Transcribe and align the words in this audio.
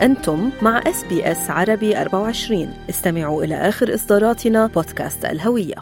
أنتم 0.00 0.50
مع 0.62 0.78
SBS 0.86 1.50
عربي 1.50 2.00
24 2.00 2.74
استمعوا 2.90 3.44
إلى 3.44 3.54
آخر 3.54 3.94
إصداراتنا 3.94 4.66
بودكاست 4.66 5.24
الهوية. 5.24 5.74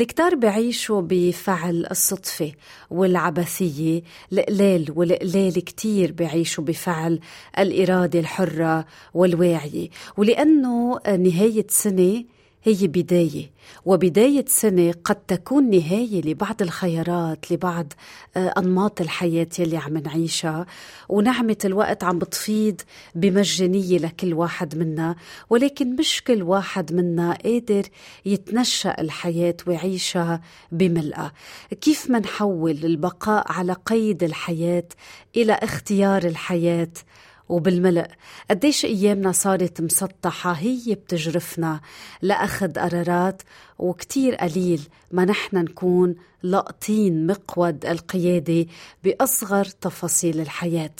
الكتار 0.00 0.34
بعيشوا 0.34 1.00
بفعل 1.00 1.86
الصدفة 1.90 2.52
والعبثية 2.90 4.02
القلال 4.32 4.92
والقلال 4.96 5.64
كتير 5.64 6.12
بعيشوا 6.12 6.64
بفعل 6.64 7.20
الإرادة 7.58 8.20
الحرة 8.20 8.86
والواعية. 9.14 9.88
ولأنه 10.16 10.98
نهاية 11.06 11.66
سنة 11.68 12.24
هي 12.66 12.86
بداية 12.86 13.50
وبداية 13.84 14.44
سنة 14.48 14.94
قد 15.04 15.16
تكون 15.16 15.70
نهاية 15.70 16.22
لبعض 16.22 16.62
الخيارات 16.62 17.52
لبعض 17.52 17.92
آه، 18.36 18.54
أنماط 18.58 19.00
الحياة 19.00 19.46
يلي 19.58 19.76
عم 19.76 19.98
نعيشها. 19.98 20.66
ونعمة 21.08 21.56
الوقت 21.64 22.04
عم 22.04 22.18
بتفيض 22.18 22.80
بمجانية 23.14 23.98
لكل 23.98 24.34
واحد 24.34 24.78
منا 24.78 25.16
ولكن 25.50 25.96
مش 25.96 26.22
كل 26.26 26.42
واحد 26.42 26.92
منا 26.92 27.38
قادر 27.44 27.82
يتنشأ 28.26 29.00
الحياة 29.00 29.56
ويعيشها 29.66 30.40
بملئة 30.72 31.32
كيف 31.80 32.10
منحول 32.10 32.84
البقاء 32.84 33.52
على 33.52 33.72
قيد 33.72 34.22
الحياة 34.22 34.88
إلى 35.36 35.52
اختيار 35.52 36.22
الحياة؟ 36.24 36.88
وبالملء 37.48 38.06
قديش 38.50 38.84
أيامنا 38.84 39.32
صارت 39.32 39.80
مسطحة 39.80 40.52
هي 40.52 40.94
بتجرفنا 40.94 41.80
لأخذ 42.22 42.72
قرارات 42.72 43.42
وكتير 43.78 44.34
قليل 44.34 44.88
ما 45.12 45.24
نحن 45.24 45.56
نكون 45.56 46.14
لقطين 46.42 47.26
مقود 47.26 47.86
القيادة 47.86 48.66
بأصغر 49.04 49.64
تفاصيل 49.64 50.40
الحياة. 50.40 50.94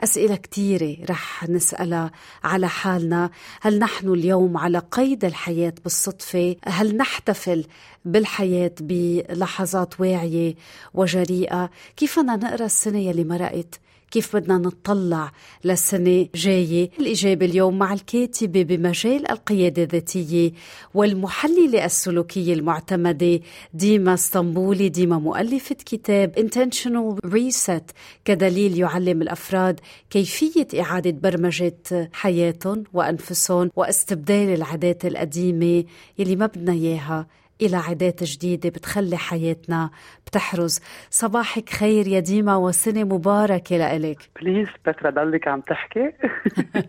أسئلة 0.00 0.36
كتيرة 0.36 0.96
رح 1.10 1.48
نسألها 1.48 2.10
على 2.44 2.68
حالنا. 2.68 3.30
هل 3.60 3.78
نحن 3.78 4.08
اليوم 4.08 4.56
على 4.56 4.78
قيد 4.78 5.24
الحياة 5.24 5.74
بالصدفة؟ 5.82 6.56
هل 6.64 6.96
نحتفل 6.96 7.66
بالحياة 8.04 8.74
بلحظات 8.80 10.00
واعية 10.00 10.54
وجريئة؟ 10.94 11.70
كيف 11.96 12.18
بدنا 12.18 12.36
نقرأ 12.36 12.66
السنة 12.66 12.98
يلي 12.98 13.24
مرقت؟ 13.24 13.80
كيف 14.10 14.36
بدنا 14.36 14.58
نطلع 14.58 15.32
للسنة 15.64 16.26
جاية 16.34 16.90
الإجابة 17.00 17.46
اليوم 17.46 17.78
مع 17.78 17.92
الكاتبة 17.92 18.62
بمجال 18.62 19.30
القيادة 19.30 19.82
الذاتية 19.82 20.52
والمحللة 20.94 21.84
السلوكية 21.84 22.54
المعتمدة 22.54 23.40
ديما 23.74 24.14
اسطنبولي 24.14 24.88
ديما 24.88 25.18
مؤلفة 25.18 25.76
كتاب 25.86 26.34
Intentional 26.38 27.28
Reset 27.30 27.92
كدليل 28.24 28.78
يعلم 28.78 29.22
الأفراد 29.22 29.80
كيفية 30.10 30.66
إعادة 30.80 31.10
برمجة 31.10 32.10
حياتهم 32.12 32.84
وأنفسهم 32.92 33.70
واستبدال 33.76 34.54
العادات 34.54 35.04
القديمة 35.06 35.84
يلي 36.18 36.36
ما 36.36 36.46
بدنا 36.46 36.72
إياها 36.72 37.26
إلى 37.60 37.76
عادات 37.76 38.24
جديدة 38.24 38.68
بتخلي 38.68 39.16
حياتنا 39.16 39.90
بتحرز. 40.26 40.80
صباحك 41.10 41.70
خير 41.70 42.06
يا 42.06 42.20
ديما 42.20 42.56
وسنة 42.56 43.04
مباركة 43.04 43.76
لإلك. 43.76 44.30
بليز 44.40 44.68
بترا 44.86 45.10
ضلك 45.10 45.48
عم 45.48 45.60
تحكي. 45.60 46.12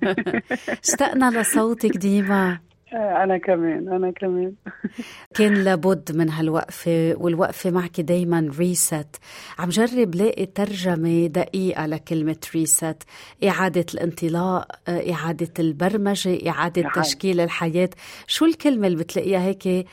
اشتقنا 0.83 1.41
لصوتك 1.41 1.97
ديما. 1.97 2.68
أنا 2.93 3.37
كمان 3.37 3.87
أنا 3.93 4.11
كمان. 4.11 4.53
كان 5.37 5.53
لابد 5.53 6.15
من 6.15 6.29
هالوقفة 6.29 7.15
والوقفة 7.17 7.71
معك 7.71 8.01
دايما 8.01 8.51
ريست 8.59 9.15
عم 9.59 9.69
جرب 9.69 10.15
لاقي 10.15 10.45
ترجمة 10.45 11.27
دقيقة 11.27 11.85
لكلمة 11.85 12.37
ريست 12.55 13.03
إعادة 13.47 13.85
الانطلاق 13.93 14.67
إعادة 14.89 15.53
البرمجة 15.59 16.49
إعادة 16.49 16.81
نعم. 16.81 16.91
تشكيل 16.91 17.39
الحياة. 17.39 17.89
شو 18.27 18.45
الكلمة 18.45 18.87
اللي 18.87 18.97
بتلاقيها 18.97 19.39
هيك 19.39 19.87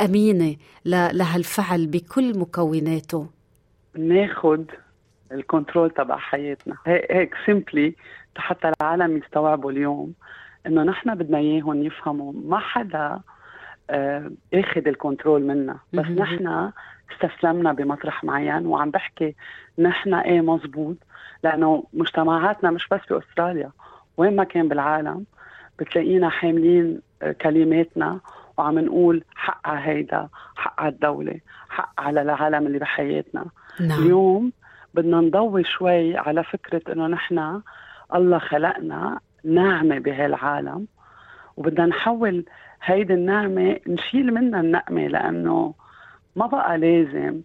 أمينة 0.00 0.56
لهالفعل 0.84 1.86
بكل 1.86 2.38
مكوناته؟ 2.38 3.30
ناخد 3.98 4.64
ال 5.32 5.39
control 5.39 5.90
تبع 5.90 6.16
حياتنا. 6.16 6.76
هيك 6.86 7.34
simply 7.46 7.94
حتى 8.36 8.72
العالم 8.80 9.16
يستوعبوا 9.16 9.70
اليوم. 9.70 10.12
إنه 10.66 10.82
نحن 10.82 11.14
بدنا 11.14 11.38
إياهم 11.38 11.82
يفهموا 11.82 12.32
ما 12.44 12.58
حدا 12.58 13.20
آه 13.90 14.30
أخذ 14.54 14.88
ال 14.88 14.95
control 14.95 15.42
منا. 15.42 15.76
بس 15.92 16.06
نحن 16.06 16.70
استسلمنا 17.12 17.72
بمطرح 17.72 18.24
معين 18.24 18.66
وعم 18.66 18.90
بحكي 18.90 19.34
نحن 19.78 20.14
إيه 20.14 20.40
مزبوط 20.40 20.96
لأنه 21.44 21.84
مجتمعاتنا 21.92 22.70
مش 22.70 22.88
بس 22.88 23.00
بأستراليا 23.10 23.70
وين 24.16 24.36
ما 24.36 24.44
كان 24.44 24.68
بالعالم 24.68 25.24
بتلاقينا 25.78 26.28
حاملين 26.28 27.00
آه، 27.22 27.32
كلماتنا 27.32 28.20
وعم 28.58 28.78
نقول 28.78 29.24
حق 29.34 29.68
على 29.68 29.80
هيدا 29.80 30.28
حق 30.56 30.80
على 30.80 30.92
الدولة 30.92 31.40
حق 31.68 32.00
على 32.00 32.22
العالم 32.22 32.66
اللي 32.66 32.78
بحياتنا. 32.78 33.44
نعم. 33.80 34.02
اليوم 34.02 34.52
بدنا 34.94 35.20
نضوي 35.20 35.64
شوي 35.64 36.16
على 36.16 36.44
فكرة 36.44 36.92
إنه 36.92 37.06
نحن 37.06 37.60
الله 38.14 38.38
خلقنا 38.38 39.20
ناعمة 39.44 39.98
بهالعالم 39.98 40.86
وبدنا 41.56 41.86
نحول 41.86 42.44
هيدي 42.84 43.14
النعمة 43.14 43.76
نشيل 43.86 44.34
منها 44.34 44.60
النقمة 44.60 45.06
لأنه 45.06 45.74
ما 46.36 46.46
بقى 46.46 46.78
لازم 46.78 47.40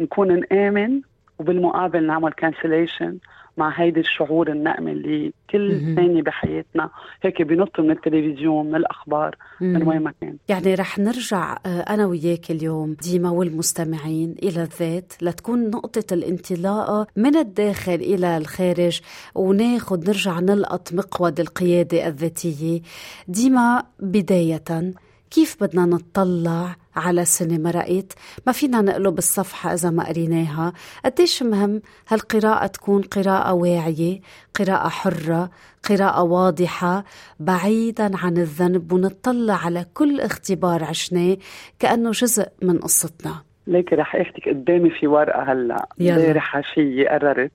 نكون 0.00 0.40
نآمن 0.40 1.00
وبالمقابل 1.42 2.06
نعمل 2.06 2.32
كانسليشن 2.32 3.18
مع 3.56 3.72
هيدي 3.80 4.00
الشعور 4.00 4.48
النقمة 4.50 4.92
اللي 4.92 5.32
كل 5.50 5.94
ثانية 5.96 6.22
بحياتنا 6.22 6.90
هيك 7.22 7.42
بنط 7.42 7.80
من 7.80 7.90
التلفزيون 7.90 8.66
من 8.66 8.74
الأخبار 8.74 9.36
من 9.60 9.88
وين 9.88 10.00
ما 10.02 10.12
كان. 10.20 10.36
يعني 10.48 10.74
رح 10.74 10.98
نرجع 10.98 11.56
آه، 11.66 11.80
أنا 11.80 12.06
وياك 12.06 12.50
اليوم 12.50 12.96
ديما 13.02 13.30
والمستمعين 13.30 14.34
إلى 14.42 14.62
الذات 14.62 15.12
لتكون 15.22 15.70
نقطة 15.70 16.14
الانطلاقة 16.14 17.06
من 17.16 17.36
الداخل 17.36 17.94
إلى 17.94 18.36
الخارج 18.36 19.00
وناخد 19.34 20.08
نرجع 20.08 20.40
نلقط 20.40 20.92
مقود 20.92 21.40
القيادة 21.40 22.06
الذاتية. 22.06 22.80
ديما 23.28 23.82
بداية 24.00 24.92
كيف 25.34 25.56
بدنا 25.60 25.86
نطلع 25.86 26.76
على 26.96 27.24
سنة 27.24 27.58
مرقت 27.58 28.12
ما 28.46 28.52
فينا 28.52 28.80
نقلب 28.80 29.18
الصفحة 29.18 29.74
إذا 29.74 29.90
ما 29.90 30.08
قريناها. 30.08 30.72
قديش 31.04 31.42
مهم 31.42 31.82
هالقراءة 32.08 32.66
تكون 32.66 33.02
قراءة 33.02 33.52
واعية 33.52 34.20
قراءة 34.54 34.88
حرة 34.88 35.50
قراءة 35.90 36.22
واضحة 36.22 37.04
بعيدا 37.40 38.10
عن 38.14 38.36
الذنب 38.36 38.92
ونطلع 38.92 39.54
على 39.54 39.86
كل 39.94 40.20
اختبار 40.20 40.84
عشناه 40.84 41.36
كأنه 41.78 42.10
جزء 42.10 42.48
من 42.62 42.78
قصتنا. 42.78 43.34
ليك 43.66 43.92
رح 43.92 44.16
اخدك 44.16 44.48
قدامي 44.48 44.90
في 44.90 45.06
ورقة 45.06 45.52
هلأ. 45.52 45.86
امبارح 46.00 46.56
عشية 46.56 47.08
قررت. 47.08 47.52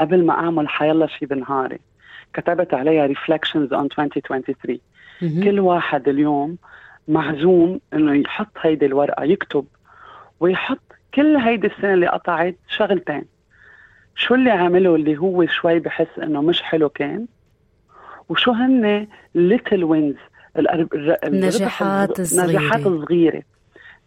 قبل 0.00 0.26
ما 0.26 0.32
أعمل 0.32 0.68
حيلا 0.68 1.06
شي 1.06 1.26
بنهاري. 1.26 1.78
كتبت 2.34 2.74
عليها 2.74 3.06
reflections 3.06 3.72
on 3.72 3.84
2023 3.84 4.78
كل 5.20 5.60
واحد 5.60 6.08
اليوم 6.08 6.56
معزوم 7.08 7.80
إنه 7.94 8.14
يحط 8.14 8.52
هيدي 8.60 8.86
الورقة 8.86 9.24
يكتب 9.24 9.64
ويحط 10.40 10.92
كل 11.14 11.36
هيدي 11.36 11.66
السنة 11.66 11.94
اللي 11.94 12.06
قطعت 12.06 12.56
شغلتين. 12.68 13.24
شو 14.14 14.34
اللي 14.34 14.50
عمله 14.50 14.94
اللي 14.94 15.18
هو 15.18 15.46
شوي 15.46 15.78
بحس 15.78 16.18
إنه 16.22 16.42
مش 16.42 16.62
حلو 16.62 16.88
كان؟ 16.88 17.26
وشو 18.28 18.52
هن 18.52 19.06
ليتل 19.34 19.84
وينز 19.84 20.16
النجاحات 21.24 22.20
الصغيرة. 22.20 22.48
نجاحات 22.48 22.82
صغيرة 22.82 23.42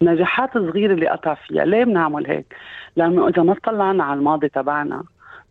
النجاحات 0.01 0.55
الصغيرة 0.55 0.93
اللي 0.93 1.07
قطع 1.07 1.33
فيها. 1.33 1.65
ليه 1.65 1.83
بنعمل 1.83 2.27
هيك؟ 2.27 2.55
لأنه 2.95 3.27
إذا 3.27 3.43
ما 3.43 3.55
طلعنا 3.63 4.03
على 4.03 4.19
الماضي 4.19 4.49
تبعنا 4.49 5.03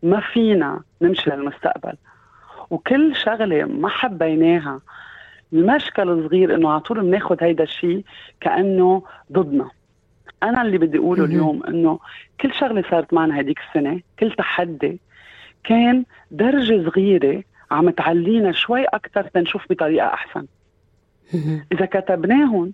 ما 0.03 0.21
فينا 0.21 0.80
نمشي 1.03 1.30
للمستقبل. 1.30 1.95
وكل 2.71 3.16
شغلة 3.16 3.65
ما 3.65 3.89
حبيناها 3.89 4.80
المشكل 5.54 6.09
الصغير 6.09 6.54
إنه 6.54 6.71
على 6.71 6.80
طول 6.80 7.01
بناخذ 7.01 7.36
هيدا 7.41 7.65
الشيء 7.65 8.04
كأنه 8.41 9.03
ضدنا. 9.33 9.71
أنا 10.42 10.62
اللي 10.62 10.78
بدي 10.78 10.98
أقوله 10.98 11.24
اليوم 11.24 11.62
إنه 11.68 11.98
كل 12.41 12.54
شغلة 12.54 12.84
صارت 12.91 13.15
معنا 13.15 13.41
هديك 13.41 13.59
السنة 13.68 14.01
كل 14.18 14.30
تحدي 14.30 15.01
كان 15.65 16.04
درجة 16.30 16.91
صغيرة 16.91 17.42
عم 17.71 17.91
تعلينا 17.91 18.53
شوي 18.53 18.84
أكثر 18.84 19.22
تنشوف 19.22 19.62
بطريقة 19.71 20.06
أحسن. 20.06 20.47
إذا 21.72 21.86
كتبناهم 21.86 22.72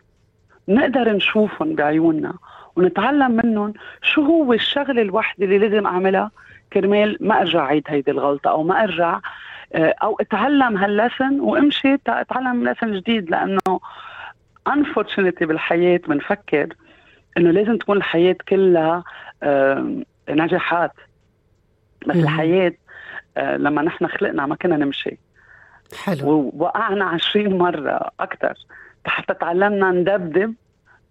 نقدر 0.68 1.12
نشوفهم 1.12 1.74
بعيوننا 1.74 2.34
ونتعلم 2.76 3.40
منهم 3.44 3.72
شو 4.02 4.22
هو 4.22 4.52
الشغلة 4.52 5.02
الوحدة 5.02 5.44
اللي 5.44 5.58
لازم 5.58 5.86
أعملها 5.86 6.30
كرمال 6.72 7.16
ما 7.20 7.40
أرجع 7.40 7.64
عيد 7.64 7.82
هيدي 7.88 8.10
الغلطة 8.10 8.50
أو 8.50 8.62
ما 8.62 8.84
أرجع 8.84 9.20
أو 9.74 10.16
اتعلم 10.20 10.76
هاللسن 10.76 11.40
وامشي 11.40 11.94
اتعلم 12.08 12.68
لسن 12.68 12.92
جديد 12.92 13.30
لأنه 13.30 13.80
unfortunately 14.68 15.44
بالحياة 15.44 16.00
بنفكر 16.08 16.68
إنه 17.36 17.50
لازم 17.50 17.76
تكون 17.76 17.96
الحياة 17.96 18.36
كلها 18.48 19.04
نجاحات. 20.30 20.92
بس 22.06 22.16
الحياة 22.16 22.72
آه، 23.36 23.56
لما 23.56 23.82
نحن 23.82 24.06
خلقنا 24.06 24.46
ما 24.46 24.54
كنا 24.54 24.76
نمشي. 24.76 25.18
حلو. 26.04 26.28
ووقعنا 26.28 27.04
عشرين 27.04 27.58
مرة 27.58 28.10
أكثر 28.20 28.54
حتى 29.06 29.34
تعلمنا 29.34 29.90
ندبدب 29.90 30.54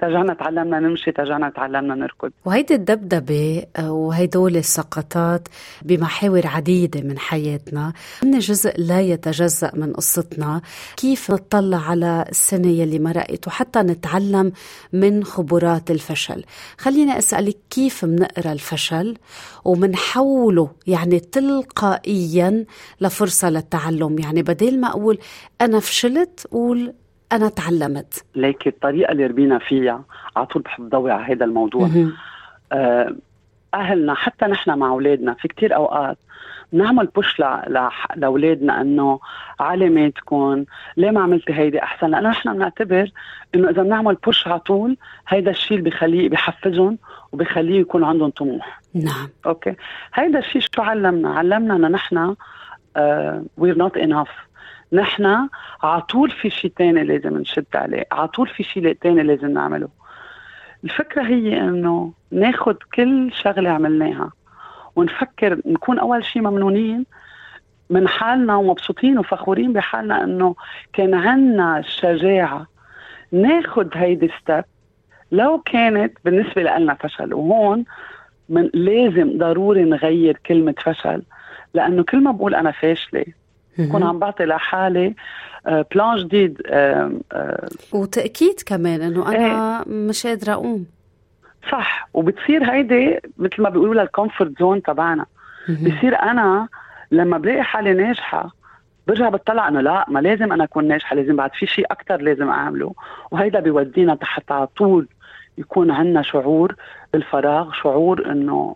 ترجعنا 0.01 0.33
تعلمنا 0.33 0.79
نمشي 0.79 1.11
ترجعنا 1.11 1.49
تعلمنا 1.49 1.95
نركض. 1.95 2.31
وهيدي 2.45 2.75
الدبدبة 2.75 3.63
آه، 3.75 3.91
وهيدول 3.91 4.57
السقطات 4.57 5.47
بمحاور 5.81 6.47
عديدة 6.47 7.01
من 7.01 7.19
حياتنا. 7.19 7.93
هن 8.23 8.39
جزء 8.39 8.73
لا 8.77 9.01
يتجزأ 9.01 9.71
من 9.73 9.93
قصتنا. 9.93 10.61
كيف 10.97 11.31
نطلع 11.31 11.77
على 11.77 12.25
السنة 12.29 12.67
يلي 12.67 12.99
مرقت 12.99 13.47
وحتى 13.47 13.79
نتعلم 13.79 14.51
من 14.93 15.23
خبرات 15.23 15.91
الفشل. 15.91 16.43
خليني 16.77 17.17
أسألك 17.17 17.57
كيف 17.69 18.05
منقرأ 18.05 18.51
الفشل؟ 18.51 19.17
ومنحوله 19.65 20.71
يعني 20.87 21.19
تلقائيا 21.19 22.65
لفرصة 23.01 23.49
للتعلم. 23.49 24.19
يعني 24.19 24.41
بدل 24.41 24.79
ما 24.79 24.87
أقول 24.87 25.17
أنا 25.61 25.79
فشلت 25.79 26.47
قول 26.51 26.93
أنا 27.31 27.49
تعلمت. 27.49 28.25
ليك 28.35 28.67
الطريقة 28.67 29.11
اللي 29.11 29.25
ربينا 29.25 29.59
فيها. 29.59 30.03
على 30.35 30.45
طول 30.45 30.61
بحب 30.61 30.89
ضوي 30.89 31.11
على 31.11 31.33
هذا 31.33 31.45
الموضوع. 31.45 31.89
آه 32.71 33.15
أهلنا 33.73 34.13
حتى 34.13 34.45
نحن 34.45 34.77
مع 34.77 34.87
أولادنا 34.89 35.33
في 35.33 35.47
كتير 35.47 35.75
أوقات 35.75 36.17
نعمل 36.71 37.05
push 37.05 37.41
لأولادنا 38.15 38.81
إنه 38.81 39.19
علاماتكم 39.59 40.65
ليه 40.97 41.11
ما 41.11 41.21
عملتي 41.21 41.53
هيدي 41.53 41.83
أحسن؟ 41.83 42.07
لأنه 42.11 42.29
نحن 42.29 42.53
بنعتبر 42.53 43.11
إنه 43.55 43.69
إذا 43.69 43.83
بنعمل 43.83 44.15
push 44.15 44.47
على 44.47 44.59
طول 44.59 44.97
هيدا 45.27 45.51
الشيء 45.51 45.77
اللي 45.77 45.89
بخليه 45.89 46.29
بحفزهم 46.29 46.97
وبخليه 47.31 47.79
يكون 47.79 48.03
عندهم 48.03 48.29
طموح. 48.29 48.81
نعم. 48.93 49.29
أوكي؟ 49.45 49.75
هيدا 50.13 50.39
الشيء 50.39 50.61
شو 50.61 50.81
علمنا؟ 50.81 51.33
علمنا 51.33 51.75
إنه 51.75 51.87
نحن 51.87 52.35
we're 53.57 53.77
not 53.77 53.97
enough 53.97 54.29
نحن 54.93 55.47
على 55.83 56.01
طول 56.01 56.31
في 56.31 56.49
شيء 56.49 56.71
ثاني 56.77 57.03
لازم 57.03 57.37
نشد 57.37 57.65
عليه 57.75 58.05
على 58.11 58.27
طول 58.27 58.47
في 58.47 58.63
شيء 58.63 58.97
ثاني 59.03 59.23
لازم 59.23 59.51
نعمله. 59.51 59.89
الفكرة 60.83 61.23
هي 61.23 61.61
إنه 61.61 62.13
ناخد 62.31 62.77
كل 62.93 63.31
شغلة 63.33 63.69
عملناها 63.69 64.31
ونفكر 64.95 65.61
نكون 65.65 65.99
أول 65.99 66.25
شيء 66.25 66.41
ممنونين 66.41 67.05
من 67.89 68.07
حالنا 68.07 68.55
ومبسوطين 68.55 69.19
وفخورين 69.19 69.73
بحالنا 69.73 70.23
إنه 70.23 70.55
كان 70.93 71.13
عنا 71.13 71.79
الشجاعة 71.79 72.67
ناخد 73.31 73.89
هيدي 73.93 74.31
step 74.41 74.63
لو 75.31 75.61
كانت 75.61 76.17
بالنسبة 76.25 76.63
لنا 76.63 76.93
فشل 76.93 77.33
وهون 77.33 77.85
من 78.49 78.69
لازم 78.73 79.37
ضروري 79.37 79.83
نغير 79.83 80.37
كلمة 80.45 80.75
فشل 80.83 81.21
لأنه 81.73 82.03
كل 82.03 82.23
ما 82.23 82.31
بقول 82.31 82.55
أنا 82.55 82.71
فاشلة 82.71 83.25
بكون 83.77 84.03
عم 84.03 84.19
بعطي 84.19 84.45
لحالي 84.45 85.15
plan 85.65 86.17
آه، 86.17 86.23
جديد 86.23 86.61
آه، 86.67 87.11
آه، 87.31 87.69
وتأكيد 87.93 88.61
كمان 88.65 89.01
إنه 89.01 89.29
أنا 89.29 89.79
إيه. 89.79 89.93
مش 89.93 90.27
قادرة 90.27 90.53
أقوم. 90.53 90.85
صح 91.71 92.09
وبتصير 92.13 92.71
هيدي 92.71 93.19
مثل 93.37 93.61
ما 93.61 93.69
بيقولوا 93.69 94.01
ال 94.03 94.10
comfort 94.10 94.59
zone 94.59 94.81
تبعنا. 94.81 95.25
بصير 95.69 96.19
أنا 96.19 96.67
لما 97.11 97.37
بلاقي 97.37 97.63
حالي 97.63 97.93
ناجحة 97.93 98.51
برجع 99.07 99.29
بطلع 99.29 99.67
إنه 99.67 99.81
لا 99.81 100.05
ما 100.07 100.19
لازم 100.19 100.53
أنا 100.53 100.63
أكون 100.63 100.87
ناجحة 100.87 101.15
لازم 101.15 101.35
بعد 101.35 101.51
في 101.53 101.65
شيء 101.65 101.85
أكثر 101.91 102.21
لازم 102.21 102.49
أعمله. 102.49 102.93
وهيدا 103.31 103.59
بيودينا 103.59 104.15
تحت 104.15 104.51
على 104.51 104.67
طول 104.67 105.07
يكون 105.57 105.91
عندنا 105.91 106.21
شعور 106.21 106.75
بالفراغ 107.13 107.71
شعور 107.73 108.31
إنه 108.31 108.75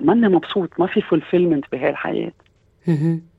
ماني 0.00 0.28
مبسوط 0.28 0.70
ما 0.78 0.86
في 0.86 1.00
fulfillment 1.00 1.64
بهالحياة. 1.72 1.90
الحياة 1.90 2.32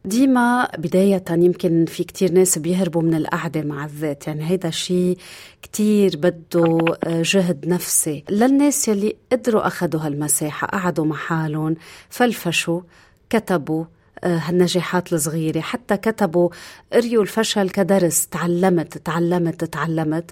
ديما 0.05 0.67
بداية 0.77 1.23
يمكن 1.29 1.85
في 1.85 2.03
كتير 2.03 2.31
ناس 2.31 2.57
بيهربوا 2.57 3.01
من 3.01 3.13
القعدة 3.13 3.61
مع 3.61 3.85
الذات. 3.85 4.27
يعني 4.27 4.49
هيدا 4.49 4.69
شيء 4.69 5.17
كتير 5.61 6.17
بده 6.17 6.77
آه، 7.03 7.21
جهد 7.21 7.67
نفسي. 7.67 8.23
للناس 8.29 8.87
يلي 8.87 9.15
قدروا 9.31 9.67
أخذوا 9.67 10.01
هالمساحة 10.01 10.67
قعدوا 10.67 11.05
مع 11.05 11.15
حالهم 11.15 11.75
فلفشوا 12.09 12.81
كتبوا 13.29 13.85
آه، 14.23 14.37
هالنجاحات 14.37 15.13
الصغيرة. 15.13 15.59
حتى 15.59 15.97
كتبوا 15.97 16.49
قريوا 16.93 17.23
الفشل 17.23 17.69
كدرس 17.69 18.27
تعلمت 18.27 18.97
تعلمت 18.97 19.63
تعلمت. 19.63 20.31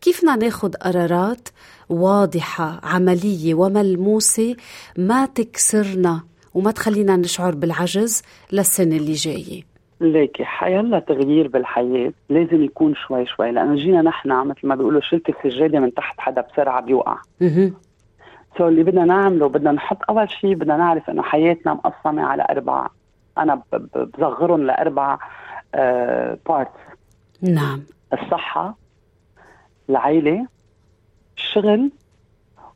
كيف 0.00 0.20
بدنا 0.20 0.36
ناخد 0.36 0.76
قرارات 0.76 1.48
واضحة 1.88 2.80
عملية 2.82 3.54
وملموسة 3.54 4.56
ما 4.98 5.26
تكسرنا. 5.26 6.29
وما 6.54 6.70
تخلينا 6.70 7.16
نشعر 7.16 7.54
بالعجز 7.54 8.22
للسنة 8.52 8.96
اللي 8.96 9.12
جاية. 9.12 9.62
ليكي 10.00 10.44
حيلا 10.44 10.98
تغيير 10.98 11.48
بالحياة. 11.48 12.12
لازم 12.28 12.64
يكون 12.64 12.94
شوي 12.94 13.26
شوي 13.26 13.50
لأنه 13.50 13.74
جينا 13.74 14.02
نحن 14.02 14.46
مثل 14.46 14.66
ما 14.66 14.74
بيقولوا 14.74 15.00
شلت 15.00 15.28
السجادة 15.28 15.80
من 15.80 15.94
تحت 15.94 16.20
حدا 16.20 16.40
بسرعة 16.40 16.80
بيوقع. 16.82 17.16
so 18.58 18.68
اللي 18.68 18.82
بدنا 18.82 19.04
نعمله 19.04 19.48
بدنا 19.48 19.72
نحط 19.72 19.98
أول 20.08 20.30
شيء 20.30 20.54
بدنا 20.54 20.76
نعرف 20.76 21.10
إنه 21.10 21.22
حياتنا 21.22 21.74
مقسمة 21.74 22.22
على 22.22 22.46
أربعة. 22.50 22.90
أنا 23.38 23.62
بصغرهم 23.94 24.66
لأربع 24.66 25.18
parts 26.46 26.80
آه 27.44 27.50
نعم. 27.50 27.82
الصحة 28.12 28.76
العيلة 29.90 30.46
الشغل 31.36 31.90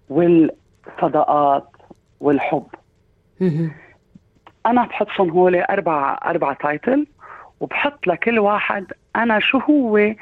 والصداقات 0.08 1.68
والحب. 2.20 2.66
أنا 4.66 4.84
بحطهم 4.84 5.30
هول 5.30 5.56
أربع 5.56 6.18
أربع 6.24 6.52
title 6.52 7.06
وبحط 7.60 8.06
لكل 8.06 8.38
واحد 8.38 8.92
أنا 9.16 9.40
شو 9.40 9.58
هو 9.58 10.14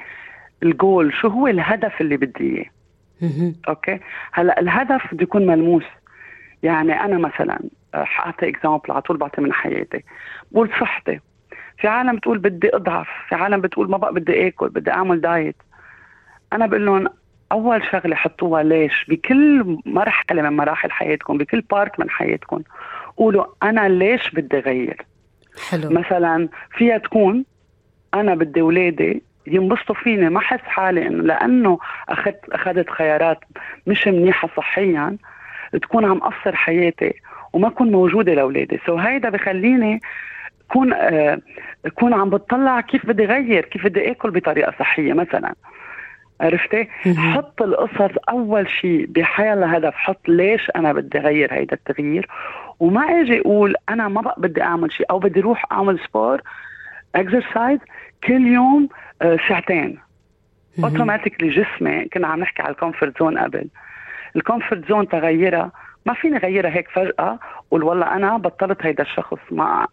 الجول 0.63 1.13
شو 1.15 1.29
هو 1.29 1.47
الهدف 1.47 2.01
اللي 2.01 2.17
بدي 2.17 2.57
إياه. 2.57 2.71
okay؟ 3.69 4.01
هلأ 4.33 4.61
الهدف 4.61 5.15
بده 5.15 5.23
يكون 5.23 5.47
ملموس. 5.47 5.85
يعني 6.63 7.01
أنا 7.01 7.19
مثلا 7.19 7.61
حاعطي 7.95 8.49
example 8.49 8.93
على 8.93 9.03
طول 9.03 9.17
بعطي 9.17 9.41
من 9.41 9.53
حياتي. 9.53 10.05
بقول 10.51 10.71
صحتي. 10.81 11.21
في 11.79 11.89
عالم 11.89 12.17
بتقول 12.17 12.39
بدي 12.39 12.77
أضعف 12.77 13.09
في 13.29 13.35
عالم 13.35 13.61
بتقول 13.61 13.91
ما 13.91 13.97
بقى 13.97 14.15
بدي 14.15 14.49
آكل 14.49 14.69
بدي 14.69 14.91
أعمل 14.91 15.21
diet 15.21 15.57
أنا 16.53 16.67
بقول 16.67 16.87
لهم 16.87 17.09
أول 17.53 17.83
شغلة 17.91 18.17
حطوها 18.17 18.63
ليش؟ 18.63 19.07
بكل 19.09 19.79
مرحلة 19.87 20.43
من 20.43 20.57
مراحل 20.57 20.91
حياتكم 20.91 21.39
بكل 21.39 21.61
part 21.61 22.01
من 22.01 22.11
حياتكم. 22.11 22.63
قولوا 23.17 23.45
أنا 23.63 23.89
ليش 23.89 24.31
بدي 24.31 24.59
غير 24.59 25.07
حلو. 25.71 25.91
مثلا 25.91 26.49
فيها 26.71 26.99
تكون 26.99 27.45
أنا 28.15 28.35
بدي 28.35 28.61
اولادي 28.61 29.23
ينبسطوا 29.47 29.95
فيني. 29.95 30.29
ما 30.29 30.39
احس 30.39 30.61
حالي 30.61 31.07
إنه 31.07 31.23
لأنه 31.23 31.79
اخذت 32.09 32.41
أخذت 32.53 32.91
خيارات 32.91 33.39
مش 33.87 34.09
منيحة 34.09 34.49
صحيا 34.57 35.17
تكون 35.83 36.05
عم 36.05 36.19
قصر 36.19 36.57
حياتي 36.57 37.15
وما 37.53 37.69
اكون 37.69 37.91
موجودة 37.91 38.35
لأولادي. 38.35 38.81
سو 38.87 38.97
هيدا 38.97 39.29
بخليني 39.29 40.01
كون 40.69 40.93
آه 40.93 41.39
كون 41.95 42.15
عم 42.15 42.31
بتطلع 42.31 42.81
كيف 42.81 43.07
بدي 43.07 43.25
غير 43.25 43.65
كيف 43.65 43.85
بدي 43.85 44.11
آكل 44.11 44.31
بطريقة 44.31 44.75
صحية 44.79 45.13
مثلا. 45.13 45.55
عرفتي؟ 46.41 46.89
حط 47.17 47.63
القصص 47.63 48.17
أول 48.29 48.69
شيء 48.69 49.07
بحيلا 49.07 49.77
هدف 49.77 49.95
حط 49.95 50.29
ليش 50.29 50.71
أنا 50.77 50.93
بدي 50.93 51.19
غير 51.19 51.55
هيدا 51.55 51.75
التغيير. 51.77 52.29
وما 52.83 53.01
أجي 53.21 53.41
أقول 53.41 53.75
أنا 53.89 54.09
ما 54.09 54.21
بقى 54.21 54.35
بدي 54.39 54.63
اعمل 54.63 54.93
شيء 54.93 55.07
أو 55.11 55.19
بدي 55.19 55.41
أروح 55.41 55.73
اعمل 55.73 55.99
sport 56.09 56.41
exercise 57.15 57.79
كل 58.25 58.47
يوم 58.47 58.89
آه، 59.23 59.37
ساعتين. 59.49 59.99
automatically 60.85 61.51
جسمي 61.51 62.05
كنا 62.05 62.27
عم 62.29 62.41
نحكي 62.41 62.63
على 62.63 62.71
ال 62.73 62.78
comfort 62.79 63.19
zone 63.19 63.39
قبل. 63.39 63.69
ال 64.37 64.43
comfort 64.43 64.89
zone 64.89 65.09
تغيرها 65.09 65.73
ما 66.07 66.15
فيني 66.15 66.39
غيرها 66.39 66.71
هيك 66.71 66.89
فجأة 66.89 67.39
قول 67.71 67.83
والله 67.83 68.17
أنا 68.17 68.37
بطلت 68.37 68.87
هيدا 68.87 69.03
الشخص. 69.03 69.39
ما 69.51 69.87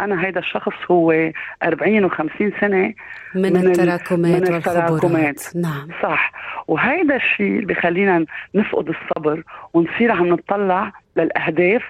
أنا 0.00 0.24
هيدا 0.26 0.40
الشخص 0.40 0.72
هو 0.90 1.30
40 1.62 2.10
و50 2.10 2.60
سنة 2.60 2.94
من, 3.34 3.52
من 3.52 3.56
التراكمات 3.56 4.48
من 4.50 4.54
التراكمات. 4.54 5.56
نعم. 5.56 5.88
صح. 6.02 6.32
وهيدا 6.68 7.16
الشيء 7.16 7.46
اللي 7.58 7.66
بخلينا 7.74 8.24
نفقد 8.54 8.88
الصبر 8.88 9.42
ونصير 9.74 10.12
عم 10.12 10.26
نطلع 10.28 10.92
للأهداف 11.16 11.82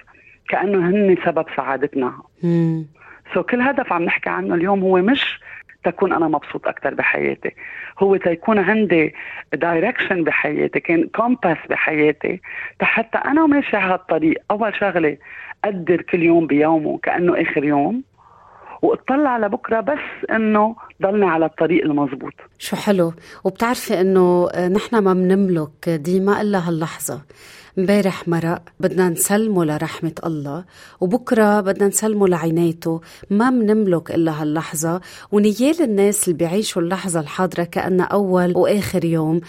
كأنه 0.49 0.89
هن 0.89 1.17
سبب 1.25 1.45
سعادتنا. 1.55 2.13
so 3.33 3.45
كل 3.45 3.61
هدف 3.61 3.93
عم 3.93 4.03
نحكي 4.03 4.29
عنه 4.29 4.55
اليوم 4.55 4.81
هو 4.81 4.97
مش 4.97 5.39
تكون 5.83 6.13
أنا 6.13 6.27
مبسوط 6.27 6.67
أكثر 6.67 6.93
بحياتي. 6.93 7.51
هو 7.99 8.15
تيكون 8.15 8.59
عندي 8.59 9.13
direction 9.53 10.23
بحياتي 10.23 10.79
كان 10.79 11.07
compass 11.15 11.57
بحياتي 11.69 12.41
حتى 12.81 13.17
أنا 13.17 13.45
ماشي 13.45 13.77
على 13.77 13.93
هالطريق. 13.93 14.41
أول 14.51 14.75
شغلة 14.79 15.17
قدر 15.65 16.01
كل 16.01 16.23
يوم 16.23 16.47
بيومه 16.47 16.99
كأنه 17.03 17.41
آخر 17.41 17.63
يوم 17.63 18.03
وأطلع 18.81 19.37
لبكرة 19.37 19.79
بس 19.79 20.29
إنه 20.31 20.75
ضلني 21.01 21.25
على 21.25 21.45
الطريق 21.45 21.83
المضبوط 21.85 22.33
شو 22.59 22.75
حلو. 22.75 23.13
وبتعرفي 23.43 24.01
إنه 24.01 24.49
نحن 24.75 24.97
ما 24.97 25.13
بنملك 25.13 25.89
ديما 25.89 26.41
إلا 26.41 26.67
هاللحظة. 26.67 27.21
امبارح 27.77 28.27
مرق 28.27 28.61
بدنا 28.79 29.09
نسلمه 29.09 29.65
لرحمة 29.65 30.15
الله 30.25 30.65
وبكرة 31.01 31.61
بدنا 31.61 31.87
نسلمه 31.87 32.27
لعنايته. 32.27 33.01
ما 33.29 33.49
منملك 33.49 34.11
إلا 34.11 34.41
هاللحظة 34.41 35.01
ونيال 35.31 35.81
الناس 35.81 36.23
اللي 36.23 36.37
بيعيشوا 36.37 36.81
اللحظة 36.81 37.19
الحاضرة 37.19 37.63
كأنها 37.63 38.05
أول 38.05 38.57
وآخر 38.57 39.05
يوم. 39.05 39.41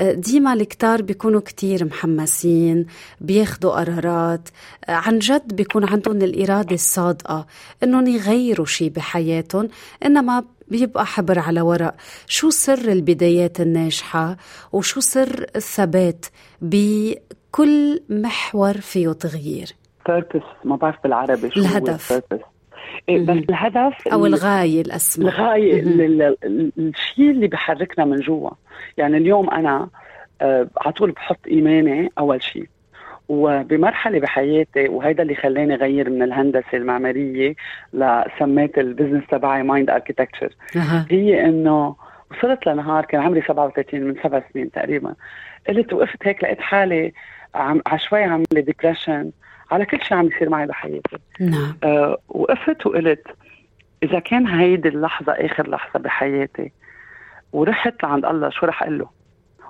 ديما 0.00 0.52
الكتار 0.52 1.02
بيكونوا 1.02 1.40
كتير 1.40 1.84
محمسين 1.84 2.86
بياخدوا 3.20 3.70
قرارات. 3.70 4.48
عن 4.88 5.18
جد 5.18 5.56
بيكون 5.56 5.84
عندهم 5.84 6.16
الإرادة 6.16 6.74
الصادقة 6.74 7.46
إنهم 7.82 8.06
يغيروا 8.06 8.66
شي 8.66 8.88
بحياتهم 8.88 9.68
إنما 10.06 10.44
بيبقى 10.70 11.06
حبر 11.06 11.38
على 11.38 11.60
ورق. 11.60 11.94
شو 12.26 12.50
سر 12.50 12.92
البدايات 12.92 13.60
الناجحة 13.60 14.36
وشو 14.72 15.00
سر 15.00 15.46
الثبات 15.56 16.26
بكل 16.62 18.00
محور 18.08 18.74
فيه 18.74 19.12
تغيير؟ 19.12 19.72
بيربس 20.08 20.46
ما 20.64 20.76
بعرف 20.76 20.96
بالعربي 21.04 21.50
شو 21.50 21.60
الهدف. 21.60 22.22
إيه 23.08 23.18
بس 23.18 23.44
الهدف 23.50 24.08
أو 24.12 24.26
الغاية 24.26 24.80
الاسمى 24.80 25.24
الغاية 25.24 25.82
الشيء 26.78 27.30
اللي 27.30 27.46
بحركنا 27.46 28.04
من 28.04 28.16
جوا. 28.16 28.50
يعني 28.96 29.16
اليوم 29.16 29.50
أنا 29.50 29.88
آه، 30.42 30.68
على 30.76 30.92
طول 30.92 31.12
بحط 31.12 31.38
إيماني 31.46 32.12
أول 32.18 32.42
شيء 32.42 32.68
وبمرحلة 33.30 34.20
بحياتي 34.20 34.88
وهيدا 34.88 35.22
اللي 35.22 35.34
خلاني 35.34 35.74
غير 35.74 36.10
من 36.10 36.22
الهندسة 36.22 36.74
المعمارية 36.74 37.54
لسميت 37.92 38.78
ال 38.78 38.83
business 38.83 39.24
تبعي 39.30 39.62
Mind 39.62 39.90
Architecture 39.90 40.52
هي 41.10 41.44
إنه 41.44 41.96
وصلت 42.30 42.66
لنهار 42.66 43.04
كان 43.04 43.20
عمري 43.20 43.42
37 43.42 44.00
من 44.00 44.14
سبع 44.22 44.42
سنين 44.52 44.70
تقريبا. 44.70 45.14
قلت 45.68 45.92
وقفت 45.92 46.26
هيك 46.26 46.44
لقيت 46.44 46.60
حالي 46.60 47.12
عم 47.54 47.82
عشوائي 47.86 48.24
عامله 48.24 48.44
depression 48.52 49.30
على 49.70 49.86
كل 49.86 50.02
شيء 50.02 50.16
عم 50.16 50.26
يصير 50.26 50.48
معي 50.48 50.66
بحياتي. 50.66 51.18
نعم. 51.40 51.76
آه 51.84 52.18
وقفت 52.28 52.86
وقلت 52.86 53.26
إذا 54.02 54.18
كان 54.18 54.46
هيدي 54.46 54.88
اللحظة 54.88 55.32
آخر 55.32 55.70
لحظة 55.70 55.98
بحياتي 55.98 56.72
ورحت 57.52 58.02
لعند 58.02 58.24
الله 58.24 58.50
شو 58.50 58.66
رح 58.66 58.82
أقول 58.82 58.98
له؟ 58.98 59.08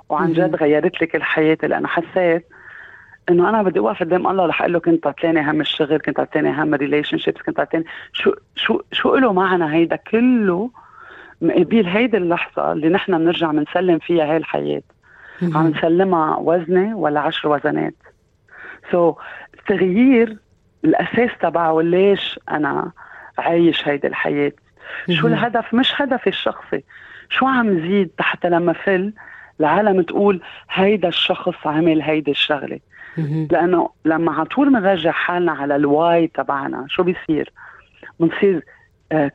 وعن 0.08 0.32
جد 0.32 0.56
غيرت 0.56 1.00
لي 1.00 1.06
كل 1.06 1.22
حياتي 1.22 1.66
لأنه 1.66 1.88
حسيت 1.88 2.46
إنه 3.30 3.48
أنا 3.48 3.62
بدي 3.62 3.78
اوقف 3.78 4.00
قدام 4.00 4.26
الله 4.26 4.46
رح 4.46 4.60
أقول 4.60 4.72
له 4.72 4.78
كنت 4.78 5.06
عتلانة 5.06 5.50
هم 5.50 5.60
الشغل 5.60 5.98
كنت 5.98 6.20
عتلانة 6.20 6.50
هم 6.50 6.74
ال 6.74 7.18
relationships 7.18 7.42
كنت 7.42 7.60
عتلانة 7.60 7.86
شو 8.12 8.34
شو 8.56 8.80
شو 8.92 9.16
له 9.16 9.32
معنى 9.32 9.74
هيدا 9.74 9.96
كله؟ 9.96 10.70
مقابل 11.40 11.86
هيدي 11.86 12.16
اللحظة 12.16 12.72
اللي 12.72 12.88
نحن 12.88 13.18
بنرجع 13.18 13.50
بنسلم 13.50 13.98
فيها 13.98 14.24
هاي 14.24 14.36
الحياة. 14.36 14.82
عم 15.42 15.66
نسلمها 15.66 16.36
وزنة 16.36 16.96
ولا 16.96 17.20
عشر 17.20 17.48
وزنات. 17.48 17.94
so, 18.92 19.16
التغيير 19.54 20.36
الأساس 20.84 21.30
تبعه 21.40 21.80
ليش 21.80 22.40
أنا 22.50 22.90
عايش 23.38 23.88
هيدي 23.88 24.06
الحياة. 24.06 24.52
شو 25.10 25.26
الهدف؟ 25.26 25.74
مش 25.74 25.92
هدفي 26.02 26.26
الشخصي. 26.26 26.84
شو 27.28 27.46
عم 27.46 27.80
زيد 27.80 28.10
حتى 28.20 28.48
لما 28.48 28.72
فل؟ 28.72 29.12
العالم 29.60 30.02
تقول 30.02 30.40
هيدا 30.70 31.08
الشخص 31.08 31.66
عمل 31.66 32.02
هيدي 32.02 32.30
الشغلة. 32.30 32.80
لأنه 33.50 33.90
لما 34.04 34.32
على 34.32 34.44
طول 34.44 34.68
بنرجع 34.68 35.10
حالنا 35.10 35.52
على 35.52 35.76
ال 35.76 35.89
why 35.89 36.26
تبعنا 36.26 36.84
شو 36.88 37.02
بيصير؟ 37.02 37.52
بنصير 38.20 38.64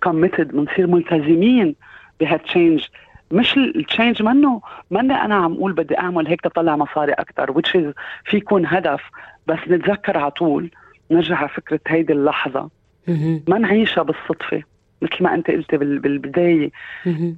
committed 0.03 0.51
uh, 0.51 0.55
بنصير 0.55 0.88
ملتزمين 0.88 1.75
بهال 2.19 2.41
change 2.41 2.86
مش 3.32 3.58
ال 3.57 3.67
change 3.67 4.24
منه 4.24 4.62
مني 4.91 5.13
أنا 5.13 5.36
عم 5.36 5.53
أقول 5.53 5.74
بدي 5.74 6.00
أعمل 6.00 6.27
هيك 6.27 6.41
تطلع 6.41 6.75
مصاري 6.75 7.12
أكثر 7.13 7.53
which 7.53 7.70
is 7.70 7.94
في 8.25 8.38
يكون 8.38 8.65
هدف. 8.65 9.01
بس 9.48 9.60
نتذكر 9.67 10.17
على 10.17 10.32
طول 10.32 10.72
نرجع 11.12 11.36
على 11.36 11.50
فكرة 11.50 11.79
هيدي 11.88 12.13
اللحظة. 12.13 12.70
ما 13.48 13.58
نعيشها 13.58 14.03
بالصدفة. 14.03 14.63
مثل 15.01 15.23
ما 15.23 15.33
أنت 15.33 15.51
قلتي 15.51 15.77
بالبداية. 15.77 16.71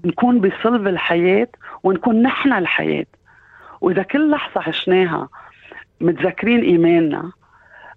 نكون 0.05 0.41
بصلب 0.41 0.87
الحياة 0.87 1.47
ونكون 1.83 2.21
نحن 2.21 2.53
الحياة. 2.53 3.05
وإذا 3.81 4.03
كل 4.03 4.29
لحظة 4.31 4.61
عشناها 4.67 5.29
متذكرين 6.01 6.61
إيماننا 6.61 7.31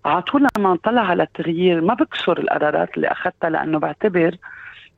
على 0.04 0.22
طول 0.22 0.46
لما 0.58 0.72
نطلع 0.72 1.02
على 1.02 1.22
التغيير 1.22 1.80
ما 1.80 1.94
بكسر 1.94 2.38
القرارات 2.38 2.96
اللي 2.96 3.08
أخذتها 3.08 3.50
لأنه 3.50 3.78
بعتبر 3.78 4.36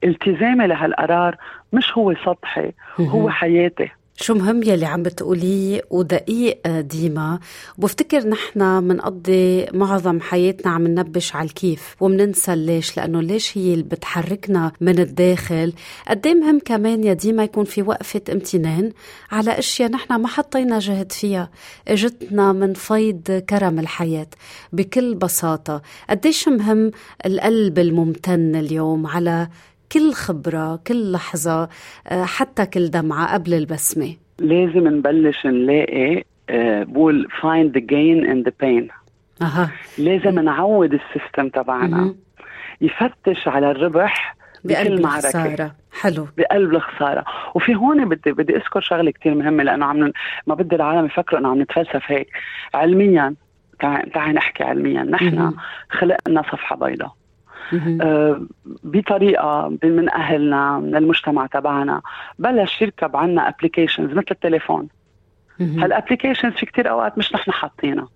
التزامي 0.05 0.67
لهالقرار 0.67 1.37
مش 1.73 1.99
هو 1.99 2.15
سطحي 2.15 2.73
هو 3.01 3.31
حياتي. 3.31 3.91
شو 4.23 4.35
مهم 4.35 4.63
يلي 4.63 4.87
عم 4.87 5.03
بتقوليه 5.03 5.83
ودقيق 5.91 6.81
ديما. 6.81 7.39
وبفتكر 7.79 8.29
نحن 8.29 8.85
منقضي 8.85 9.67
معظم 9.75 10.21
حياتنا 10.21 10.73
عم 10.73 10.87
ننبش 10.87 11.37
على 11.37 11.47
الكيف 11.47 11.97
ومننسى 12.01 12.57
ليش 12.57 12.97
لأنه 12.97 13.23
ليش 13.23 13.59
هي 13.59 13.73
اللي 13.73 13.85
بتحركنا 13.85 14.73
من 14.81 14.99
الداخل. 14.99 15.73
قد 16.09 16.27
إيه 16.27 16.35
مهم 16.35 16.59
كمان 16.65 17.05
يا 17.05 17.13
ديما 17.13 17.45
يكون 17.45 17.65
في 17.65 17.83
وقفة 17.83 18.21
امتنان 18.33 18.93
على 19.31 19.59
أشياء 19.59 19.91
نحن 19.91 20.15
ما 20.15 20.29
حطينا 20.29 20.79
جهد 20.79 21.13
فيها. 21.13 21.51
إجتنا 21.89 22.53
من 22.53 22.75
فيض 22.75 23.43
كرم 23.51 23.79
الحياة 23.79 24.29
بكل 24.73 25.15
بساطة. 25.15 25.83
قديش 26.11 26.49
مهم 26.49 26.91
القلب 27.27 27.79
الممتن 27.79 28.57
اليوم 28.57 29.07
على 29.07 29.49
كل 29.93 30.13
خبرة 30.13 30.81
كل 30.87 31.13
لحظة 31.13 31.69
آه، 32.09 32.25
حتى 32.25 32.67
كل 32.67 32.91
دمعة 32.91 33.35
قبل 33.35 33.55
البسمة. 33.55 34.17
لازم 34.39 34.89
نبلش 34.89 35.47
نلاقي 35.47 36.25
آه، 36.51 36.83
بقول 36.83 37.29
find 37.41 37.77
the 37.77 37.81
gain 37.81 38.27
in 38.33 38.49
the 38.49 38.53
pain. 38.65 38.93
أها. 39.43 39.71
لازم 39.99 40.39
نعود 40.39 40.95
السيستم 40.95 41.49
تبعنا. 41.49 42.15
يفتش 42.81 43.49
على 43.49 43.71
الربح 43.71 44.37
بقلب 44.65 45.01
الخسارة. 45.01 45.75
حلو. 46.01 46.29
بقلب 46.39 46.75
الخسارة. 46.75 47.25
وفي 47.55 47.75
هون 47.75 48.09
بدي 48.09 48.33
بدي 48.33 48.57
أذكر 48.57 48.81
شغلة 48.81 49.11
كتير 49.11 49.35
مهمة 49.35 49.63
لأنه 49.63 49.87
عم 49.87 50.13
ما 50.47 50.55
بدي 50.55 50.77
العالم 50.77 51.07
يفكروا 51.07 51.41
إنه 51.41 51.49
عم 51.49 51.63
نتفلسف 51.63 52.03
هيك. 52.07 52.29
علميا 52.75 53.35
تعال 54.15 54.35
نحكي 54.35 54.65
علميا. 54.65 55.03
نحن 55.03 55.53
خلقنا 55.91 56.43
صفحة 56.43 56.77
بيضاء. 56.77 57.22
بطريقة 58.85 59.79
من 59.85 60.11
أهلنا 60.11 60.79
من 60.79 60.97
المجتمع 60.97 61.47
تبعنا. 61.47 62.03
بلش 62.39 62.83
يركب 62.83 63.17
عنا 63.17 63.49
applications 63.49 64.11
مثل 64.11 64.27
التليفون. 64.31 64.89
هال 65.61 65.74
applications 65.74 66.53
في 66.53 66.67
كتير 66.67 66.91
أوقات 66.91 67.19
مش 67.19 67.35
نحن 67.35 67.53
حاطينها. 67.53 68.09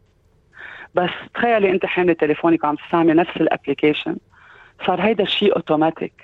بس 0.94 1.10
تخيلي 1.34 1.70
أنت 1.70 1.86
حامله 1.86 2.12
تليفونك 2.12 2.64
وعم 2.64 2.74
تستعملي 2.74 3.14
نفس 3.14 3.36
ال 3.36 3.43
application 3.43 4.16
صار 4.86 5.00
هيدا 5.00 5.24
الشيء 5.24 5.56
اوتوماتيك 5.56 6.22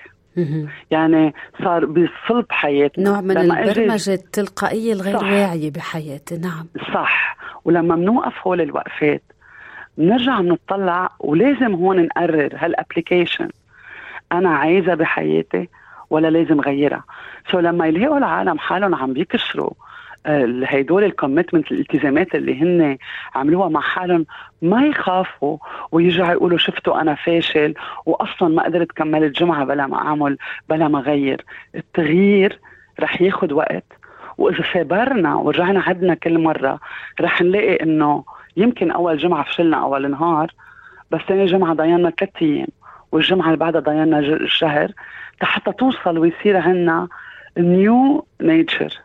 يعني 0.91 1.35
صار 1.65 1.85
بصلب 1.87 2.47
حياتنا. 2.51 3.11
نوع 3.11 3.21
من 3.21 3.37
البرمجة 3.39 4.15
التلقائية 4.15 4.93
الغير 4.93 5.17
واعية 5.17 5.71
بحياتي. 5.71 6.39
نعم. 6.39 6.67
صح. 6.95 7.37
ولما 7.65 7.97
بنوقف 7.97 8.47
هول 8.47 8.61
الوقفات 8.61 9.23
بنرجع 9.99 10.41
بنطلع 10.41 11.11
ولازم 11.21 11.75
هون 11.75 12.03
نقرر 12.03 12.51
هال 12.57 12.71
application 12.71 13.49
أنا 14.33 14.51
عايزة 14.51 14.95
بحياتي 14.95 15.69
ولا 16.11 16.29
لازم 16.31 16.61
غيرها. 16.61 17.05
so 17.51 17.61
لما 17.61 17.87
يلاقوا 17.87 18.19
العالم 18.19 18.59
حالهم 18.59 18.95
عم 18.95 19.13
بيكسروا 19.13 19.71
آه، 20.27 20.63
هيدول 20.67 21.05
ال 21.05 21.11
commitment 21.11 21.73
الالتزامات 21.73 22.35
اللي 22.35 22.63
هن 22.63 22.99
عملوها 23.35 23.69
مع 23.69 23.81
حالهم 23.81 24.27
ما 24.63 24.87
يخافوا 24.87 25.59
ويرجعوا 25.93 26.33
يقولوا 26.33 26.59
شفتوا 26.59 27.01
أنا 27.01 27.15
فاشل 27.15 27.75
واصلا 28.07 28.49
ما 28.49 28.63
قدرت 28.63 28.93
كمل 28.93 29.25
الجمعة 29.25 29.65
بلا 29.65 29.87
ما 29.87 29.99
أعمل 29.99 30.39
بلا 30.69 30.89
ما 30.89 30.99
اغير 30.99 31.45
التغيير 31.75 32.59
رح 33.01 33.23
ياخذ 33.23 33.53
وقت. 33.53 33.85
وإذا 34.39 34.65
صبرنا 34.75 35.35
ورجعنا 35.35 35.81
عدنا 35.81 36.15
كل 36.15 36.39
مرة 36.39 36.81
رح 37.21 37.43
نلاقي 37.43 37.83
إنه 37.83 38.25
يمكن 38.57 38.91
أول 38.91 39.19
جمعة 39.19 39.45
فشلنا 39.45 39.77
أول 39.83 40.11
نهار 40.11 40.55
بس 41.11 41.21
ثاني 41.29 41.47
جمعة 41.47 41.75
ضيعنا 41.75 42.11
ثلاث 42.11 42.31
أيام 42.43 42.69
والجمعة 43.13 43.47
اللي 43.47 43.57
بعدها 43.57 43.81
ضيعنا 43.81 44.39
شهر 44.47 44.93
حتى 45.41 45.73
توصل 45.73 46.19
ويصير 46.19 46.57
عندنا 46.57 47.09
نيو 47.59 48.27
نيتشر 48.41 49.01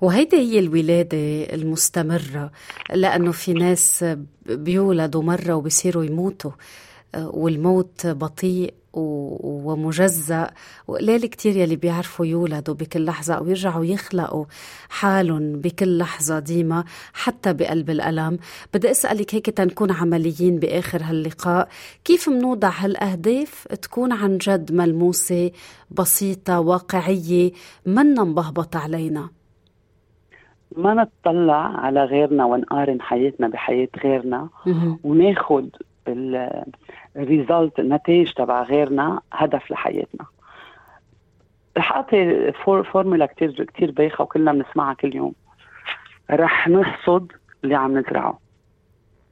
وهيدي 0.00 0.36
هي 0.36 0.58
الولادة 0.58 1.18
المستمرة 1.54 2.50
لأنه 2.94 3.32
في 3.32 3.52
ناس 3.52 4.04
بيولدوا 4.46 5.22
مرة 5.22 5.54
وبيصيروا 5.54 6.04
يموتوا. 6.04 6.50
والموت 7.16 8.06
بطيء 8.06 8.74
ومجزأ. 8.92 10.50
وقليل 10.88 11.26
كتير 11.26 11.56
يلي 11.56 11.76
بيعرفوا 11.76 12.26
يولدوا 12.26 12.74
بكل 12.74 13.04
لحظة 13.04 13.34
أو 13.34 13.48
يرجعوا 13.48 13.84
يخلقوا 13.84 14.44
حالهم 14.88 15.52
بكل 15.52 15.98
لحظة 15.98 16.38
ديما 16.38 16.84
حتى 17.12 17.52
بقلب 17.52 17.90
الألم. 17.90 18.38
بدي 18.74 18.90
أسألك 18.90 19.34
هيك 19.34 19.50
تنكون 19.50 19.90
عمليين 19.92 20.58
بآخر 20.58 21.02
هاللقاء 21.02 21.68
كيف 22.04 22.28
منوضع 22.28 22.70
هالأهداف 22.78 23.68
تكون 23.82 24.12
عن 24.12 24.38
جد 24.38 24.72
ملموسة 24.72 25.50
بسيطة 25.90 26.60
واقعية؟ 26.60 27.52
منا 27.86 28.24
مبهبط 28.24 28.76
علينا؟ 28.76 29.28
ما 30.76 30.94
نتطلع 30.94 31.54
على 31.54 32.04
غيرنا 32.04 32.44
ونقارن 32.44 33.00
حياتنا 33.00 33.48
بحياة 33.48 33.88
غيرنا. 34.04 34.48
وناخد 35.04 35.68
ال 37.16 37.25
result 37.25 37.78
النتائج 37.78 38.32
تبع 38.32 38.62
غيرنا 38.62 39.20
هدف 39.32 39.70
لحياتنا. 39.70 40.26
رح 41.78 41.92
أعطي 41.92 42.52
فورمولا 42.92 43.26
كثير 43.26 43.64
كثير 43.64 43.90
بايخة 43.90 44.22
وكلنا 44.22 44.52
بنسمعها 44.52 44.94
كل 44.94 45.16
يوم. 45.16 45.34
رح 46.30 46.68
نحصد 46.68 47.32
اللي 47.64 47.74
عم 47.74 47.98
نزرعه. 47.98 48.38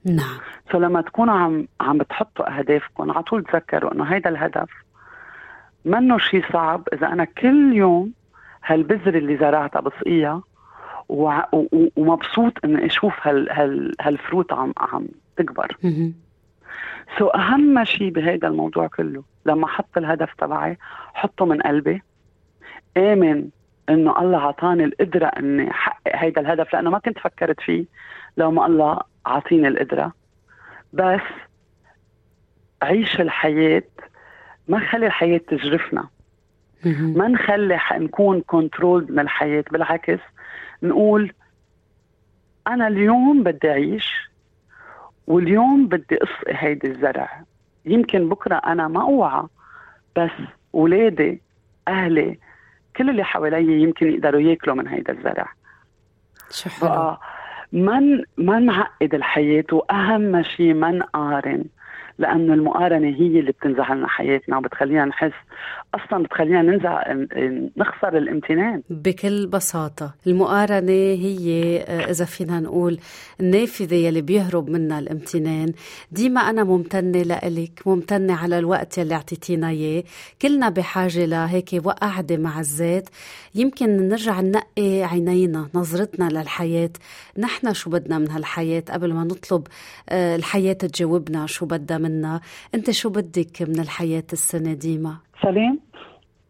نعم. 0.05 0.39
so 0.73 0.79
لما 0.79 1.01
تكونوا 1.01 1.35
عم 1.35 1.69
عم 1.81 1.99
بتحطوا 1.99 2.59
أهدافكم 2.59 3.11
على 3.11 3.23
طول 3.23 3.45
تذكروا 3.45 3.95
إنه 3.95 4.05
هيدا 4.05 4.31
الهدف 4.31 4.71
منه 5.85 6.19
شيء 6.19 6.45
صعب. 6.53 6.89
إذا 6.93 7.07
أنا 7.07 7.25
كل 7.25 7.73
يوم 7.73 8.13
هالبذر 8.65 9.15
اللي 9.15 9.37
زرعتها 9.37 9.81
بسقيها 9.81 10.43
ومبسوط 11.09 12.53
إني 12.65 12.87
أشوف 12.87 13.13
هال 13.23 13.51
هال 13.51 13.93
هالفروت 14.01 14.53
عم 14.53 14.73
عم 14.79 15.09
تكبر. 15.37 15.77
سو 17.19 17.27
أهم 17.27 17.85
شيء 17.85 18.11
بهذا 18.11 18.49
الموضوع 18.49 18.87
كله 18.87 19.23
لما 19.47 19.65
أحط 19.65 19.99
الهدف 19.99 20.35
تبعي 20.39 20.79
حطه 21.15 21.45
من 21.45 21.61
قلبي 21.63 22.03
آمن 22.97 23.49
إنه 23.89 24.21
الله 24.21 24.39
عطاني 24.39 24.85
القدرة 24.85 25.27
إني 25.27 25.71
أحقق 25.71 26.17
هذا 26.17 26.41
الهدف 26.41 26.73
لأنه 26.73 26.91
ما 26.91 26.99
كنت 26.99 27.19
فكرت 27.19 27.61
فيه 27.61 27.85
لو 28.37 28.51
ما 28.51 28.67
الله 28.67 28.99
عطيني 29.27 29.69
القدرة. 29.69 30.13
بس 30.93 31.21
عيش 32.83 33.21
الحياة 33.21 33.83
ما 34.69 34.79
نخلي 34.79 35.07
الحياة 35.07 35.39
تجرفنا. 35.39 36.09
ما 37.17 37.29
نخلي 37.29 37.81
نكون 37.93 38.41
كنترول 38.41 39.07
من 39.11 39.19
الحياة 39.19 39.65
بالعكس 39.73 40.19
نقول 40.83 41.33
أنا 42.67 42.89
اليوم 42.89 43.43
بدي 43.43 43.71
أعيش 43.71 44.28
واليوم 45.29 45.87
بدي 45.87 46.19
اسقي 46.23 46.55
هيدي 46.57 46.87
الزرع. 46.87 47.43
يمكن 47.85 48.29
بكرة 48.29 48.57
أنا 48.57 48.89
ما 48.89 49.03
أوعى 49.03 49.47
بس 50.17 50.31
اولادي 50.75 51.43
أهلي 51.89 52.39
كل 52.97 53.11
اللي 53.11 53.25
حوالي 53.25 53.83
يمكن 53.83 54.13
يقدروا 54.13 54.41
ياكلوا 54.41 54.77
من 54.77 54.89
هيدا 54.89 55.13
الزرع. 55.13 55.53
شو 56.51 56.71
حلو. 56.71 57.17
ما 57.73 58.25
ما 58.37 58.59
نعقد 58.59 59.15
الحياة 59.15 59.65
وأهم 59.73 60.43
شيء 60.43 60.75
ما 60.75 60.91
نقارن. 60.91 61.65
لأنه 62.19 62.55
المقارنة 62.55 63.09
هي 63.09 63.41
اللي 63.41 63.53
بتنزع 63.53 63.93
لنا 63.95 64.09
حياتنا 64.09 64.59
وبتخلينا 64.59 65.05
نحس. 65.05 65.33
أصلا 65.95 66.23
بتخلينا 66.23 66.63
ننزع 66.63 67.03
نخسر 67.77 68.19
الامتنان. 68.19 68.83
بكل 68.91 69.47
بساطة 69.47 70.15
المقارنة 70.27 70.93
هي 70.93 71.79
آه، 71.89 72.11
إذا 72.11 72.25
فينا 72.25 72.61
نقول 72.61 72.99
النافذة 73.41 73.95
يلي 73.95 74.21
بيهرب 74.23 74.71
منها 74.71 74.99
الامتنان. 74.99 75.73
ديما 76.13 76.41
أنا 76.41 76.65
ممتنة 76.65 77.23
لإلك 77.23 77.83
ممتنة 77.87 78.35
على 78.35 78.59
الوقت 78.59 78.99
يلي 78.99 79.15
أعطيتينا 79.15 79.69
إياه. 79.69 80.05
كلنا 80.43 80.69
بحاجة 80.69 81.25
لهيك 81.25 81.71
وقعدة 81.85 82.37
مع 82.37 82.61
الذات. 82.61 83.09
يمكن 83.55 84.09
نرجع 84.09 84.41
ننقي 84.41 85.03
عينينا 85.03 85.69
نظرتنا 85.75 86.29
للحياة. 86.29 86.91
نحن 87.39 87.73
شو 87.73 87.91
بدنا 87.91 88.19
من 88.19 88.31
هالحياة؟ 88.31 88.83
قبل 88.91 89.13
ما 89.13 89.25
نطلب 89.25 89.67
آه، 90.09 90.37
الحياة 90.37 90.73
تجاوبنا 90.73 91.47
شو 91.47 91.67
بدها 91.67 91.99
منا. 92.09 92.41
أنت 92.75 92.91
شو 92.91 93.09
بدك 93.11 93.63
من 93.63 93.81
الحياة 93.81 94.25
السنة 94.33 94.73
ديما؟ 94.73 95.17
سلام 95.43 95.79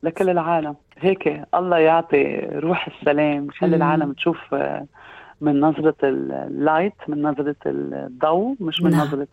لكل 0.02 0.30
العالم. 0.30 0.76
هيك 0.98 1.42
الله 1.54 1.78
يعطي 1.78 2.24
روح 2.36 2.88
السلام 2.88 3.50
خلي 3.50 3.76
العالم 3.76 4.12
تشوف 4.12 4.54
آه، 4.54 4.86
من 5.40 5.60
نظرة 5.60 5.96
ال 6.04 6.19
light 6.19 6.94
من 7.08 7.22
نظرة 7.22 7.56
الضوء 7.66 8.56
مش 8.60 8.82
من 8.82 8.90
نعم. 8.90 9.06
نظرة 9.06 9.28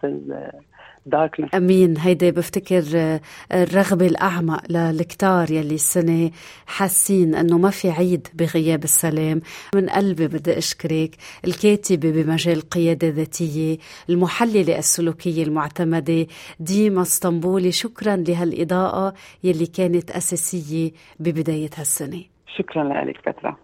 darkness 1.05 1.49
أمين. 1.55 1.97
هيدي 1.97 2.31
بفتكر 2.31 2.83
آه، 2.95 3.21
الرغبة 3.51 4.07
الأعمق 4.07 4.63
للكتار 4.69 5.51
يلي 5.51 5.75
السنة 5.75 6.31
حاسين 6.65 7.35
إنه 7.35 7.57
ما 7.57 7.69
في 7.69 7.89
عيد 7.89 8.27
بغياب 8.33 8.83
السلام. 8.83 9.41
من 9.75 9.89
قلبي 9.89 10.27
بدي 10.27 10.57
أشكرك 10.57 11.15
الكاتبة 11.45 12.11
بمجال 12.11 12.57
القياده 12.57 13.07
الذاتيه 13.07 13.77
المحللة 14.09 14.77
السلوكية 14.77 15.43
المعتمدة 15.43 16.27
ديما 16.59 17.01
اسطنبولي. 17.01 17.71
شكرا 17.71 18.15
لهالإضاءة 18.15 19.13
يلي 19.43 19.65
كانت 19.65 20.11
أساسية 20.11 20.91
ببداية 21.19 21.69
هالسنة. 21.77 22.23
شكرا 22.57 22.83
لك 22.83 23.29
بترا 23.29 23.57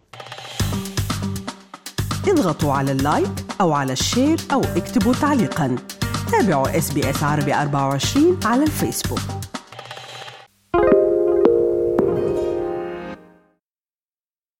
اضغطوا 2.27 2.73
على 2.73 2.91
ال 2.91 2.99
like 2.99 3.31
أو 3.61 3.71
على 3.71 3.93
ال 3.93 4.01
share 4.01 4.37
أو 4.53 4.61
اكتبوا 4.61 5.13
تعليقا. 5.13 5.75
تابعوا 6.31 6.77
SBS 6.77 6.91
عربي 7.23 7.53
24 7.53 8.39
على 8.45 8.63
الفيسبوك. 8.63 9.50